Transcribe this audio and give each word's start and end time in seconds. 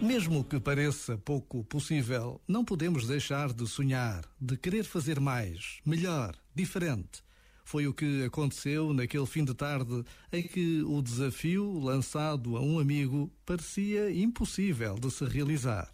Mesmo 0.00 0.44
que 0.44 0.60
pareça 0.60 1.16
pouco 1.16 1.64
possível, 1.64 2.40
não 2.46 2.64
podemos 2.64 3.06
deixar 3.06 3.52
de 3.52 3.66
sonhar, 3.66 4.22
de 4.38 4.56
querer 4.56 4.84
fazer 4.84 5.18
mais, 5.18 5.78
melhor, 5.84 6.36
diferente. 6.54 7.22
Foi 7.64 7.86
o 7.86 7.94
que 7.94 8.22
aconteceu 8.24 8.92
naquele 8.92 9.24
fim 9.24 9.44
de 9.44 9.54
tarde 9.54 10.04
em 10.30 10.42
que 10.42 10.82
o 10.82 11.00
desafio 11.00 11.78
lançado 11.78 12.56
a 12.56 12.60
um 12.60 12.78
amigo 12.78 13.32
parecia 13.46 14.10
impossível 14.10 14.96
de 14.96 15.10
se 15.10 15.24
realizar. 15.24 15.90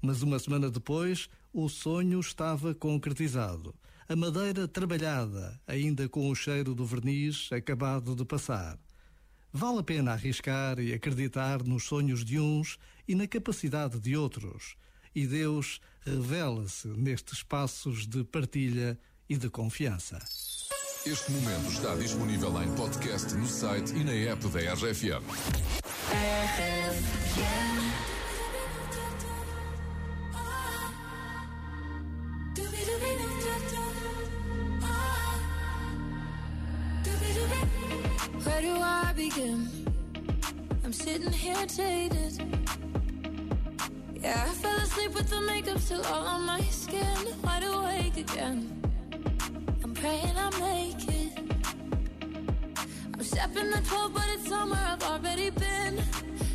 Mas 0.00 0.22
uma 0.22 0.38
semana 0.38 0.70
depois, 0.70 1.28
o 1.52 1.68
sonho 1.68 2.18
estava 2.18 2.74
concretizado. 2.74 3.74
A 4.08 4.16
madeira 4.16 4.66
trabalhada, 4.66 5.60
ainda 5.66 6.08
com 6.08 6.28
o 6.28 6.34
cheiro 6.34 6.74
do 6.74 6.84
verniz 6.84 7.48
acabado 7.52 8.14
de 8.14 8.24
passar. 8.24 8.78
Vale 9.52 9.78
a 9.78 9.82
pena 9.82 10.12
arriscar 10.12 10.80
e 10.80 10.92
acreditar 10.92 11.62
nos 11.62 11.84
sonhos 11.84 12.24
de 12.24 12.40
uns 12.40 12.78
e 13.06 13.14
na 13.14 13.26
capacidade 13.26 14.00
de 14.00 14.16
outros. 14.16 14.76
E 15.14 15.26
Deus 15.26 15.80
revela-se 16.00 16.88
nestes 16.88 17.42
passos 17.42 18.06
de 18.06 18.24
partilha 18.24 18.98
e 19.28 19.36
de 19.36 19.50
confiança. 19.50 20.18
Este 21.04 21.32
momento 21.32 21.70
está 21.70 21.94
disponível 21.96 22.62
em 22.62 22.74
podcast 22.74 23.34
no 23.34 23.46
site 23.46 23.92
e 23.94 24.04
na 24.04 24.12
app 24.12 24.48
da 24.48 24.74
RFM. 24.74 25.22
Where 26.12 28.11
I 39.12 39.14
begin? 39.14 39.68
I'm 40.84 40.92
sitting 40.92 41.30
here 41.32 41.66
jaded. 41.66 42.32
Yeah, 44.14 44.42
I 44.48 44.54
fell 44.54 44.76
asleep 44.78 45.12
with 45.14 45.28
the 45.28 45.40
makeup 45.42 45.78
still 45.80 46.02
all 46.06 46.26
on 46.26 46.46
my 46.46 46.62
skin. 46.62 47.18
Wide 47.44 47.62
awake 47.62 48.16
again. 48.16 48.58
I'm 49.84 49.92
praying 49.92 50.34
I 50.34 50.48
make 50.60 51.08
it. 51.08 51.38
I'm 53.12 53.22
stepping 53.22 53.70
the 53.70 53.82
12, 53.84 54.14
but 54.14 54.24
it's 54.32 54.48
somewhere 54.48 54.80
I've 54.82 55.02
already 55.02 55.50
been. 55.50 56.02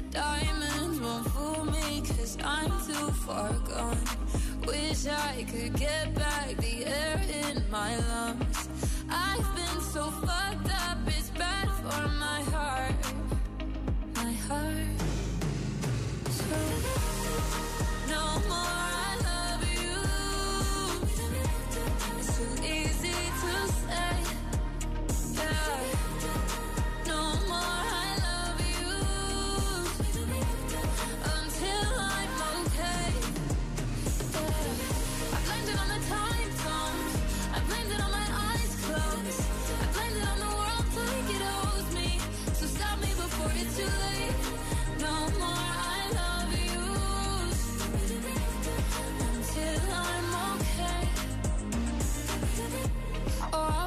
Diamonds 0.10 1.00
won't 1.00 1.28
fool 1.28 1.64
me, 1.66 2.02
cause 2.02 2.40
I'm 2.44 2.72
too 2.88 3.12
far 3.22 3.54
gone. 3.70 4.00
Wish 4.66 5.06
I 5.06 5.46
could 5.48 5.78
get 5.78 6.07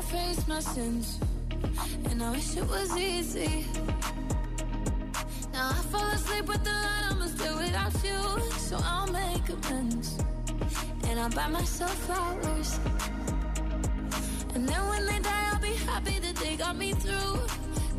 I'll 0.01 0.07
face 0.07 0.49
my 0.49 0.61
sins. 0.61 1.21
And 2.09 2.23
I 2.23 2.31
wish 2.31 2.57
it 2.57 2.67
was 2.67 2.97
easy. 2.97 3.67
Now 5.53 5.69
I 5.77 5.83
fall 5.93 6.09
asleep 6.17 6.47
with 6.49 6.65
the 6.65 6.71
light, 6.71 7.05
I'ma 7.11 7.27
still 7.27 7.57
without 7.59 7.93
you. 8.03 8.51
So 8.69 8.79
I'll 8.83 9.13
make 9.13 9.47
amends. 9.51 10.17
And 11.07 11.21
I'll 11.21 11.29
buy 11.29 11.49
myself 11.49 11.95
flowers. 12.07 12.81
And 14.55 14.67
then 14.67 14.83
when 14.89 15.05
they 15.05 15.19
die, 15.19 15.49
I'll 15.53 15.61
be 15.61 15.75
happy 15.91 16.19
that 16.19 16.37
they 16.37 16.57
got 16.57 16.77
me 16.77 16.93
through. 16.95 17.39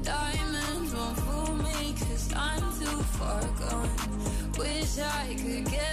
Diamonds 0.01 0.95
won't 0.95 1.17
fool 1.19 1.53
me, 1.53 1.93
cause 1.99 2.33
I'm 2.35 2.63
too 2.79 2.97
far 3.17 3.43
gone. 3.61 3.89
Wish 4.57 4.97
I 4.97 5.35
could 5.37 5.65
get 5.65 5.90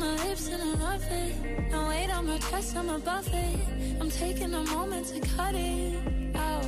my 0.00 0.14
lips 0.24 0.48
and 0.48 0.62
I 0.62 0.72
love 0.86 1.04
it. 1.10 1.70
No 1.70 1.88
weight 1.88 2.10
on 2.10 2.26
my 2.26 2.38
chest, 2.38 2.76
I'm 2.76 2.88
above 2.88 3.28
it. 3.32 3.60
I'm 4.00 4.10
taking 4.10 4.52
a 4.54 4.62
moment 4.64 5.06
to 5.08 5.20
cut 5.36 5.54
it 5.54 5.94
out. 6.34 6.64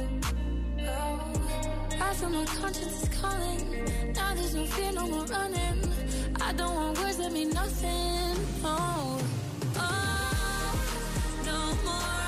I 2.06 2.14
feel 2.14 2.28
my 2.28 2.44
conscience 2.44 3.02
is 3.02 3.08
calling. 3.20 3.60
Now 4.14 4.34
there's 4.34 4.54
no 4.54 4.64
fear, 4.66 4.92
no 4.92 5.06
more 5.06 5.24
running. 5.24 5.78
I 6.40 6.52
don't 6.52 6.74
want 6.74 6.98
words 6.98 7.16
that 7.16 7.32
mean 7.32 7.50
nothing. 7.50 8.36
Oh, 8.64 9.20
oh, 9.76 10.72
no 11.46 11.58
more 11.86 12.21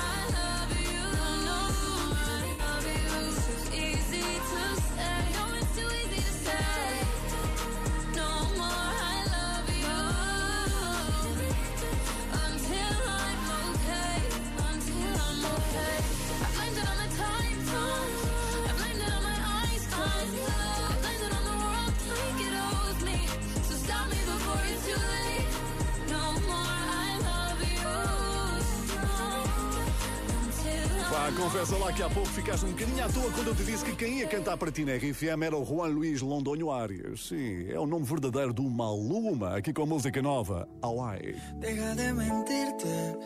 Pá, 31.15 31.31
confessa 31.31 31.77
lá 31.77 31.93
que 31.93 32.03
há 32.03 32.09
pouco 32.09 32.27
ficaste 32.27 32.65
um 32.65 32.71
bocadinho 32.71 33.05
à 33.05 33.07
toa 33.07 33.31
quando 33.31 33.47
eu 33.47 33.55
te 33.55 33.63
disse 33.63 33.85
que 33.85 33.95
quem 33.95 34.19
ia 34.19 34.27
cantar 34.27 34.57
para 34.57 34.69
ti 34.69 34.83
na 34.83 34.97
RFM 34.97 35.43
era 35.43 35.55
o 35.55 35.63
Juan 35.63 35.87
Luís 35.87 36.21
Londonho 36.21 36.69
Arias. 36.69 37.27
Sim, 37.27 37.71
é 37.71 37.79
o 37.79 37.87
nome 37.87 38.03
verdadeiro 38.03 38.51
do 38.51 38.63
Maluma, 38.63 39.55
aqui 39.55 39.71
com 39.71 39.83
a 39.83 39.85
música 39.85 40.21
nova, 40.21 40.67
Hawaii. 40.81 41.41
Deja 41.61 41.95
de 41.95 42.11
mentirte. 42.11 43.17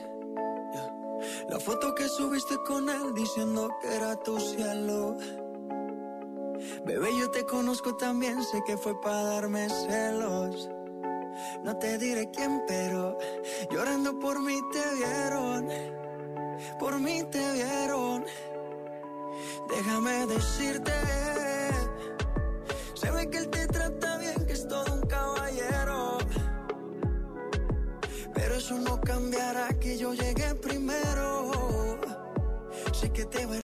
La 1.50 1.59
foto 1.59 1.95
que 1.95 2.07
subiste 2.07 2.56
con 2.68 2.88
él 2.88 3.12
diciendo 3.15 3.68
que 3.81 3.88
era 3.88 4.15
tu 4.18 4.39
cielo. 4.39 5.18
Bebé, 6.85 7.09
yo 7.19 7.31
te 7.31 7.44
conozco 7.44 7.95
también, 7.95 8.44
sé 8.44 8.62
que 8.68 8.77
fue 8.77 9.01
para 9.01 9.24
darme 9.24 9.68
celos. 9.68 10.69
No 11.63 11.75
te 11.77 11.97
diré 11.97 12.30
quién, 12.30 12.62
pero 12.68 13.18
llorando 13.71 14.19
por 14.19 14.39
mí 14.39 14.59
te 14.71 14.95
vieron. 14.95 15.88
Decirte. 20.27 20.92
Se 22.94 23.10
ve 23.10 23.30
que 23.30 23.38
él 23.38 23.50
te 23.50 23.66
trata 23.68 24.18
bien, 24.18 24.45
que 24.45 24.54
es 24.54 24.68
todo 24.68 24.94
un 24.94 25.01
caballero. 25.01 26.18
Pero 28.33 28.56
eso 28.56 28.77
no 28.77 29.00
cambiará 29.00 29.69
que 29.80 29.98
yo 29.98 30.13
llegué 30.13 30.54
primero. 30.56 32.00
Sé 32.92 33.12
que 33.12 33.25
te 33.25 33.45